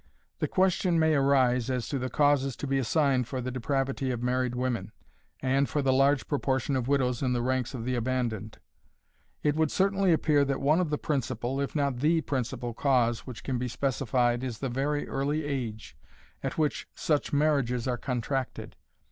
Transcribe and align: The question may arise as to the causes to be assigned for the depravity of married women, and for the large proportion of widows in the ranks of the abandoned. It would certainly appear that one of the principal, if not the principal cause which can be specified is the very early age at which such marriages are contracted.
The 0.39 0.47
question 0.47 0.97
may 0.97 1.13
arise 1.13 1.69
as 1.69 1.87
to 1.89 1.99
the 1.99 2.09
causes 2.09 2.55
to 2.55 2.65
be 2.65 2.79
assigned 2.79 3.27
for 3.27 3.39
the 3.39 3.51
depravity 3.51 4.09
of 4.09 4.23
married 4.23 4.55
women, 4.55 4.91
and 5.43 5.69
for 5.69 5.83
the 5.83 5.93
large 5.93 6.27
proportion 6.27 6.75
of 6.75 6.87
widows 6.87 7.21
in 7.21 7.33
the 7.33 7.41
ranks 7.43 7.75
of 7.75 7.85
the 7.85 7.93
abandoned. 7.93 8.57
It 9.43 9.55
would 9.55 9.69
certainly 9.69 10.11
appear 10.11 10.43
that 10.43 10.59
one 10.59 10.79
of 10.79 10.89
the 10.89 10.97
principal, 10.97 11.61
if 11.61 11.75
not 11.75 11.99
the 11.99 12.21
principal 12.21 12.73
cause 12.73 13.27
which 13.27 13.43
can 13.43 13.59
be 13.59 13.67
specified 13.67 14.43
is 14.43 14.57
the 14.57 14.69
very 14.69 15.07
early 15.07 15.45
age 15.45 15.95
at 16.41 16.57
which 16.57 16.87
such 16.95 17.31
marriages 17.31 17.87
are 17.87 17.99
contracted. 17.99 18.75